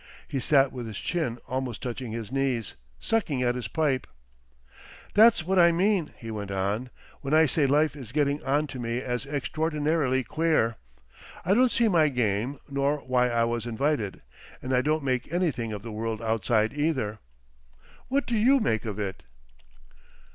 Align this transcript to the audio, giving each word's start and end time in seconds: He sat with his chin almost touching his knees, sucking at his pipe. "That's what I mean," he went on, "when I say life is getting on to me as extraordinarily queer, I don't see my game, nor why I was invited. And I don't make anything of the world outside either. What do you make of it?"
He 0.27 0.39
sat 0.39 0.71
with 0.71 0.87
his 0.87 0.97
chin 0.97 1.37
almost 1.47 1.83
touching 1.83 2.11
his 2.11 2.31
knees, 2.31 2.73
sucking 2.99 3.43
at 3.43 3.53
his 3.53 3.67
pipe. 3.67 4.07
"That's 5.13 5.45
what 5.45 5.59
I 5.59 5.71
mean," 5.71 6.11
he 6.17 6.31
went 6.31 6.49
on, 6.49 6.89
"when 7.21 7.35
I 7.35 7.45
say 7.45 7.67
life 7.67 7.95
is 7.95 8.11
getting 8.11 8.43
on 8.43 8.65
to 8.73 8.79
me 8.79 8.99
as 8.99 9.27
extraordinarily 9.27 10.23
queer, 10.23 10.77
I 11.45 11.53
don't 11.53 11.71
see 11.71 11.87
my 11.87 12.09
game, 12.09 12.57
nor 12.67 12.97
why 13.01 13.29
I 13.29 13.43
was 13.43 13.67
invited. 13.67 14.23
And 14.59 14.73
I 14.75 14.81
don't 14.81 15.03
make 15.03 15.31
anything 15.31 15.71
of 15.71 15.83
the 15.83 15.91
world 15.91 16.19
outside 16.19 16.73
either. 16.73 17.19
What 18.07 18.25
do 18.25 18.35
you 18.35 18.59
make 18.59 18.85
of 18.85 18.97
it?" 18.97 19.21